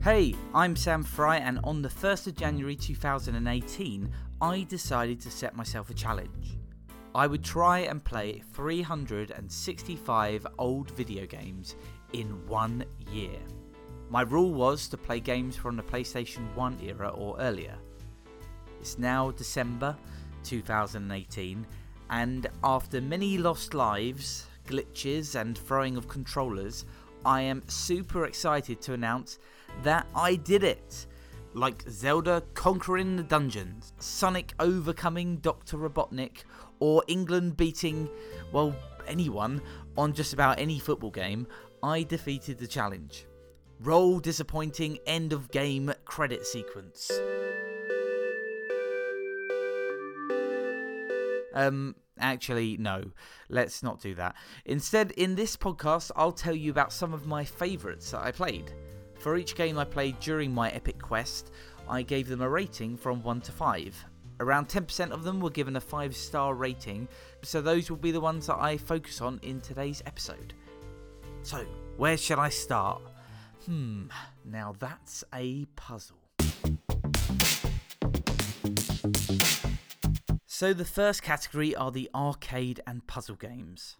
[0.00, 4.08] Hey, I'm Sam Fry, and on the 1st of January 2018,
[4.40, 6.56] I decided to set myself a challenge.
[7.16, 11.74] I would try and play 365 old video games
[12.12, 13.40] in one year.
[14.08, 17.76] My rule was to play games from the PlayStation 1 era or earlier.
[18.80, 19.96] It's now December
[20.44, 21.66] 2018,
[22.10, 26.84] and after many lost lives, glitches, and throwing of controllers,
[27.24, 29.40] I am super excited to announce
[29.82, 31.06] that I did it.
[31.54, 35.78] Like Zelda conquering the dungeons, Sonic overcoming Dr.
[35.78, 36.44] Robotnik,
[36.78, 38.08] or England beating,
[38.52, 38.74] well,
[39.06, 39.62] anyone
[39.96, 41.46] on just about any football game,
[41.82, 43.26] I defeated the challenge.
[43.80, 47.10] Roll disappointing end of game credit sequence.
[51.54, 53.10] Um, actually, no,
[53.48, 54.36] let's not do that.
[54.64, 58.72] Instead, in this podcast, I'll tell you about some of my favourites that I played.
[59.28, 61.50] For each game I played during my Epic Quest,
[61.86, 64.04] I gave them a rating from 1 to 5.
[64.40, 67.06] Around 10% of them were given a 5 star rating,
[67.42, 70.54] so those will be the ones that I focus on in today's episode.
[71.42, 71.66] So,
[71.98, 73.02] where should I start?
[73.66, 74.06] Hmm,
[74.46, 76.16] now that's a puzzle.
[80.46, 83.98] So, the first category are the arcade and puzzle games.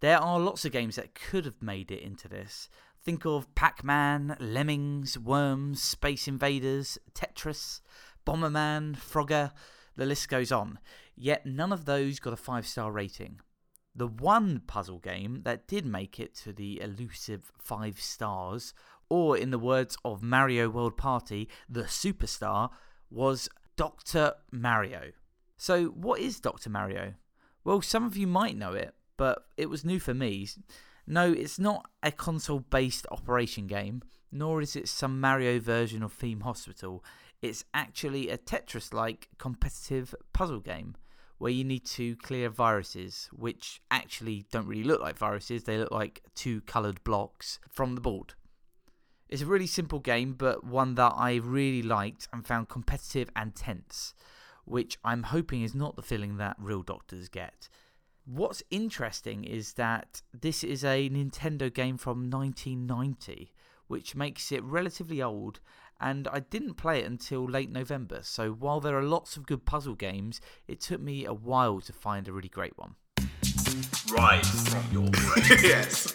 [0.00, 2.70] There are lots of games that could have made it into this,
[3.02, 7.80] Think of Pac Man, Lemmings, Worms, Space Invaders, Tetris,
[8.26, 9.52] Bomberman, Frogger,
[9.96, 10.78] the list goes on.
[11.16, 13.40] Yet none of those got a 5 star rating.
[13.94, 18.74] The one puzzle game that did make it to the elusive 5 stars,
[19.08, 22.70] or in the words of Mario World Party, the superstar,
[23.10, 24.34] was Dr.
[24.52, 25.12] Mario.
[25.56, 26.70] So, what is Dr.
[26.70, 27.14] Mario?
[27.64, 30.48] Well, some of you might know it, but it was new for me.
[31.10, 36.12] No, it's not a console based operation game, nor is it some Mario version of
[36.12, 37.04] Theme Hospital.
[37.42, 40.94] It's actually a Tetris like competitive puzzle game
[41.38, 45.90] where you need to clear viruses, which actually don't really look like viruses, they look
[45.90, 48.34] like two coloured blocks from the board.
[49.28, 53.56] It's a really simple game, but one that I really liked and found competitive and
[53.56, 54.14] tense,
[54.64, 57.68] which I'm hoping is not the feeling that real doctors get.
[58.24, 63.52] What's interesting is that this is a Nintendo game from 1990,
[63.88, 65.60] which makes it relatively old,
[66.00, 68.20] and I didn't play it until late November.
[68.22, 71.92] So while there are lots of good puzzle games, it took me a while to
[71.92, 72.94] find a really great one.
[74.12, 75.44] Right from your brain.
[75.62, 76.14] yes.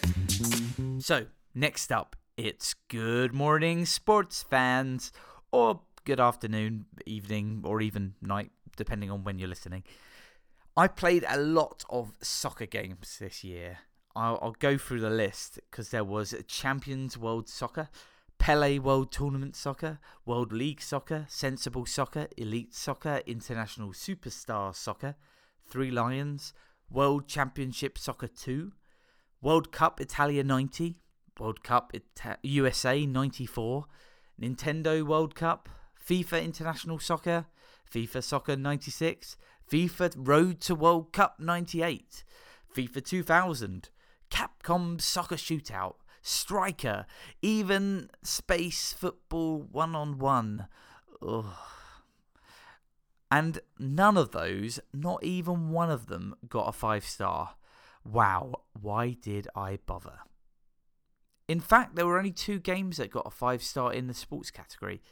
[0.98, 5.12] So, next up, it's good morning, sports fans,
[5.52, 9.82] or good afternoon, evening, or even night, depending on when you're listening.
[10.78, 13.78] I played a lot of soccer games this year.
[14.14, 17.88] I'll, I'll go through the list because there was Champions World Soccer,
[18.36, 25.16] Pele World Tournament Soccer, World League Soccer, Sensible Soccer, Elite Soccer, International Superstar Soccer,
[25.66, 26.52] Three Lions,
[26.90, 28.72] World Championship Soccer 2,
[29.40, 30.96] World Cup Italia 90,
[31.40, 33.86] World Cup Ita USA 94,
[34.40, 35.70] Nintendo World Cup,
[36.06, 37.46] FIFA International Soccer,
[37.90, 39.36] FIFA Soccer 96,
[39.70, 42.24] FIFA Road to World Cup 98,
[42.74, 43.88] FIFA 2000,
[44.30, 47.06] Capcom Soccer Shootout, Striker,
[47.42, 50.66] even Space Football One on One.
[53.30, 57.56] And none of those, not even one of them, got a five star.
[58.04, 60.20] Wow, why did I bother?
[61.48, 64.50] In fact, there were only two games that got a five star in the sports
[64.50, 65.02] category.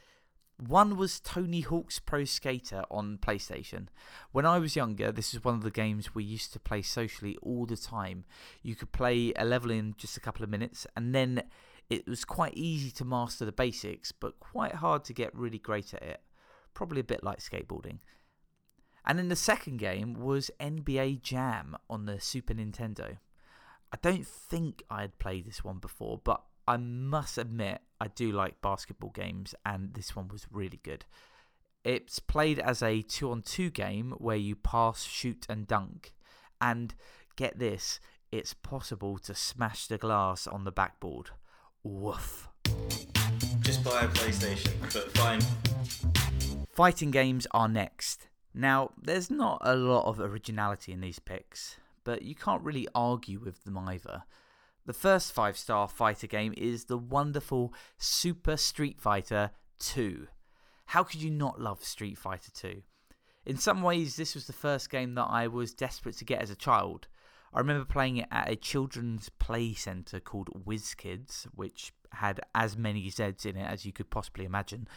[0.57, 3.89] One was Tony Hawk's Pro Skater on PlayStation.
[4.31, 7.37] When I was younger, this is one of the games we used to play socially
[7.43, 8.25] all the time.
[8.63, 11.43] You could play a level in just a couple of minutes, and then
[11.91, 15.93] it was quite easy to master the basics, but quite hard to get really great
[15.93, 16.21] at it.
[16.73, 17.99] Probably a bit like skateboarding.
[19.05, 23.19] And then the second game was NBA Jam on the Super Nintendo.
[23.93, 28.33] I don't think I had played this one before, but I must admit, I do
[28.33, 31.05] like basketball games, and this one was really good.
[31.85, 36.15] It's played as a two on two game where you pass, shoot, and dunk.
[36.61, 36.95] And
[37.37, 38.01] get this,
[38.33, 41.31] it's possible to smash the glass on the backboard.
[41.83, 42.49] Woof.
[43.61, 45.41] Just buy a PlayStation, but fine.
[46.71, 48.29] Fighting games are next.
[48.55, 53.41] Now, there's not a lot of originality in these picks, but you can't really argue
[53.41, 54.23] with them either.
[54.87, 60.27] The first five star fighter game is the wonderful Super Street Fighter 2.
[60.87, 62.83] How could you not love Street Fighter 2?
[63.47, 66.51] In some ways, this was the first game that I was desperate to get as
[66.51, 67.09] a child.
[67.53, 73.11] I remember playing it at a children's play centre called WizKids, which had as many
[73.11, 74.89] Zs in it as you could possibly imagine.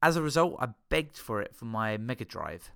[0.00, 2.70] As a result, I begged for it for my Mega Drive.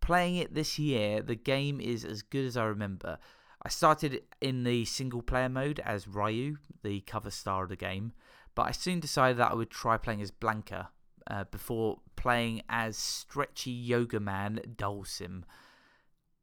[0.00, 3.18] Playing it this year, the game is as good as I remember.
[3.64, 8.12] I started in the single player mode as Ryu, the cover star of the game,
[8.54, 10.88] but I soon decided that I would try playing as Blanka
[11.30, 15.44] uh, before playing as stretchy yoga man Dhalsim.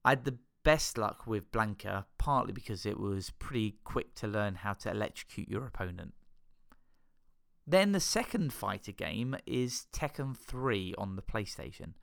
[0.04, 4.56] I had the best luck with Blanka, partly because it was pretty quick to learn
[4.56, 6.14] how to electrocute your opponent.
[7.68, 11.94] Then the second fighter game is Tekken 3 on the PlayStation.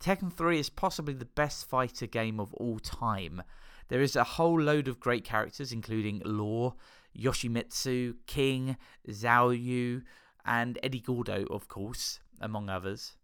[0.00, 3.42] Tekken 3 is possibly the best fighter game of all time.
[3.88, 6.74] There is a whole load of great characters, including Law,
[7.18, 8.76] Yoshimitsu, King,
[9.08, 10.02] Xiaoyu,
[10.44, 13.16] and Eddie Gordo, of course, among others.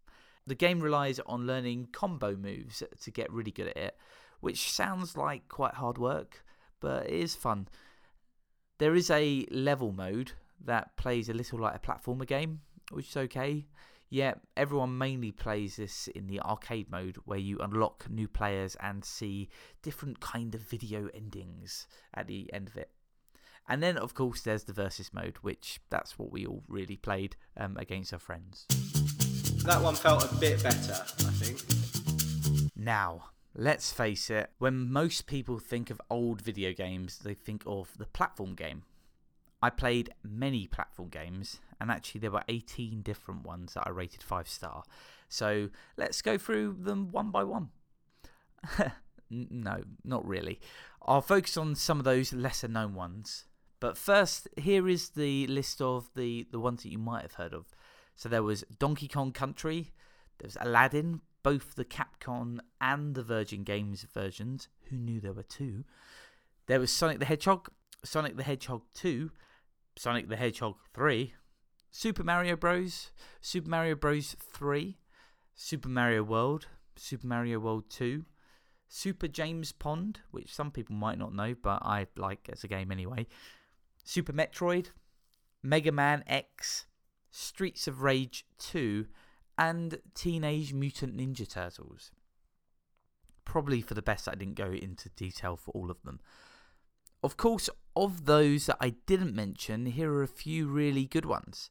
[0.47, 3.97] The game relies on learning combo moves to get really good at it,
[4.41, 6.45] which sounds like quite hard work,
[6.81, 7.69] but it is fun.
[8.79, 10.33] There is a level mode
[10.65, 12.61] that plays a little like a platformer game,
[12.91, 13.67] which is okay.
[14.11, 19.05] Yeah, everyone mainly plays this in the arcade mode where you unlock new players and
[19.05, 19.51] see
[19.83, 22.91] different kind of video endings at the end of it.
[23.69, 27.37] And then, of course, there's the versus mode, which that's what we all really played
[27.59, 28.65] um, against our friends.
[29.65, 32.73] That one felt a bit better, I think.
[32.75, 33.25] Now,
[33.55, 38.07] let's face it, when most people think of old video games, they think of the
[38.07, 38.85] platform game.
[39.61, 44.23] I played many platform games, and actually, there were 18 different ones that I rated
[44.23, 44.83] 5 star.
[45.29, 47.71] So let's go through them one by one.
[49.31, 50.61] no, not really.
[51.03, 53.45] I'll focus on some of those lesser known ones.
[53.81, 57.55] But first, here is the list of the, the ones that you might have heard
[57.55, 57.67] of.
[58.17, 59.93] So there was Donkey Kong Country,
[60.39, 64.69] there was Aladdin, both the Capcom and the Virgin Games versions.
[64.91, 65.85] Who knew there were two?
[66.67, 67.71] There was Sonic the Hedgehog,
[68.05, 69.31] Sonic the Hedgehog 2,
[69.99, 71.35] Sonic the Hedgehog 3,
[71.91, 73.11] Super Mario Bros.,
[73.41, 74.37] Super Mario Bros.
[74.39, 74.97] 3,
[75.57, 78.25] Super Mario World, Super Mario World 2,
[78.87, 82.93] Super James Pond, which some people might not know, but I like as a game
[82.93, 83.27] anyway,
[84.05, 84.91] Super Metroid,
[85.65, 86.87] Mega Man X,
[87.33, 89.07] Streets of Rage 2,
[89.59, 92.13] and Teenage Mutant Ninja Turtles.
[93.45, 96.21] Probably for the best I didn't go into detail for all of them.
[97.23, 97.69] Of course,
[98.05, 101.71] of those that I didn't mention, here are a few really good ones.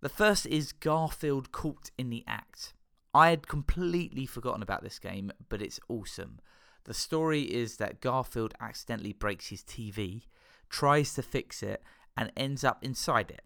[0.00, 2.74] The first is Garfield Caught in the Act.
[3.14, 6.40] I had completely forgotten about this game, but it's awesome.
[6.84, 10.22] The story is that Garfield accidentally breaks his TV
[10.68, 11.82] tries to fix it,
[12.16, 13.42] and ends up inside it.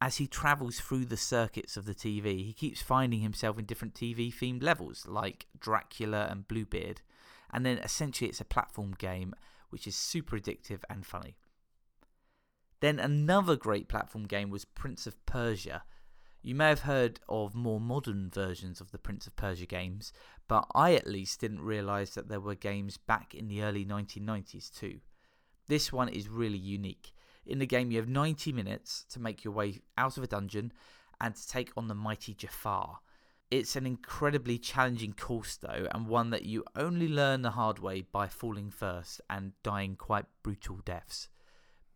[0.00, 3.94] As he travels through the circuits of the TV, he keeps finding himself in different
[3.94, 7.00] TV themed levels like Dracula and Bluebeard,
[7.52, 9.34] and then essentially it's a platform game
[9.74, 11.34] which is super addictive and funny.
[12.78, 15.82] Then another great platform game was Prince of Persia.
[16.42, 20.12] You may have heard of more modern versions of the Prince of Persia games,
[20.46, 24.72] but I at least didn't realise that there were games back in the early 1990s
[24.72, 25.00] too.
[25.66, 27.12] This one is really unique.
[27.44, 30.72] In the game, you have 90 minutes to make your way out of a dungeon
[31.20, 33.00] and to take on the mighty Jafar.
[33.54, 38.00] It's an incredibly challenging course, though, and one that you only learn the hard way
[38.00, 41.28] by falling first and dying quite brutal deaths.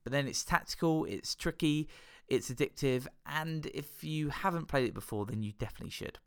[0.05, 1.89] But then it's tactical, it's tricky,
[2.29, 6.21] it's addictive, and if you haven't played it before, then you definitely should.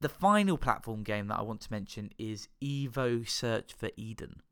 [0.00, 4.42] The final platform game that I want to mention is Evo Search for Eden.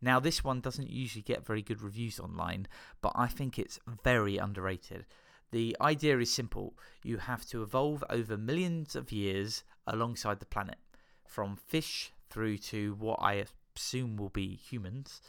[0.00, 2.66] Now, this one doesn't usually get very good reviews online,
[3.02, 5.04] but I think it's very underrated.
[5.52, 10.78] The idea is simple you have to evolve over millions of years alongside the planet,
[11.26, 13.44] from fish through to what I
[13.76, 15.20] assume will be humans.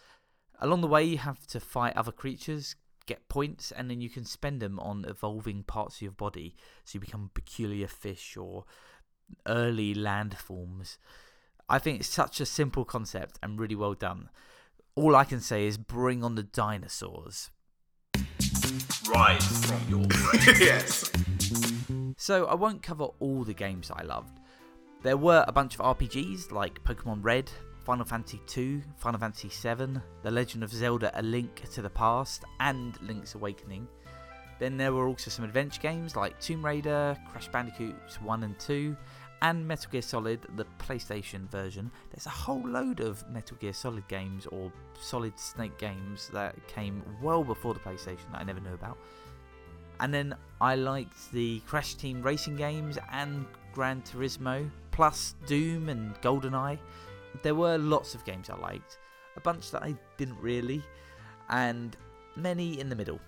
[0.59, 2.75] Along the way, you have to fight other creatures,
[3.05, 6.95] get points, and then you can spend them on evolving parts of your body so
[6.95, 8.65] you become peculiar fish or
[9.45, 10.97] early land forms.
[11.67, 14.29] I think it's such a simple concept and really well done
[14.95, 17.49] all I can say is bring on the dinosaurs.
[19.09, 20.59] Rise from your grave.
[20.59, 21.11] yes.
[22.17, 24.39] So I won't cover all the games I loved.
[25.01, 27.49] There were a bunch of RPGs like Pokemon Red,
[27.83, 32.43] Final Fantasy II, Final Fantasy VII, The Legend of Zelda A Link to the Past,
[32.59, 33.87] and Link's Awakening.
[34.59, 38.95] Then there were also some adventure games like Tomb Raider, Crash Bandicoots 1 and 2,
[39.41, 41.91] and Metal Gear Solid, the PlayStation version.
[42.11, 47.03] There's a whole load of Metal Gear Solid games or Solid Snake games that came
[47.21, 48.97] well before the PlayStation that I never knew about.
[49.99, 56.15] And then I liked the Crash Team racing games and Gran Turismo, plus Doom and
[56.21, 56.79] GoldenEye.
[57.41, 58.99] There were lots of games I liked,
[59.35, 60.83] a bunch that I didn't really,
[61.49, 61.97] and
[62.35, 63.19] many in the middle.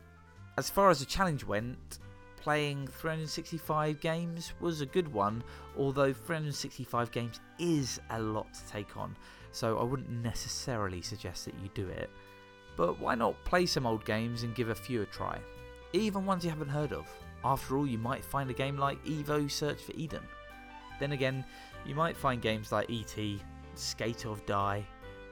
[0.57, 1.99] As far as the challenge went,
[2.45, 5.43] playing 365 games was a good one,
[5.75, 9.17] although 365 games is a lot to take on,
[9.51, 12.07] so I wouldn't necessarily suggest that you do it.
[12.77, 15.39] But why not play some old games and give a few a try?
[15.93, 17.09] Even ones you haven't heard of.
[17.43, 20.21] After all, you might find a game like Evo Search for Eden.
[20.99, 21.43] Then again,
[21.83, 23.41] you might find games like E.T.,
[23.73, 24.85] Skate or Die,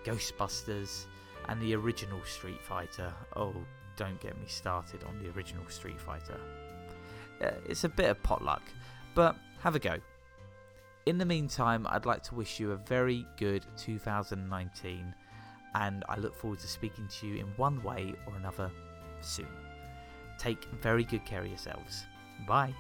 [0.04, 1.06] Ghostbusters,
[1.48, 3.14] and the original Street Fighter.
[3.36, 3.54] Oh,
[3.98, 6.40] don't get me started on the original Street Fighter.
[7.44, 8.62] Uh, it's a bit of potluck,
[9.14, 9.98] but have a go.
[11.06, 15.14] In the meantime, I'd like to wish you a very good 2019,
[15.76, 18.72] and I look forward to speaking to you in one way or another
[19.22, 19.48] soon.
[20.38, 22.06] Take very good care of yourselves.
[22.48, 22.74] Bye.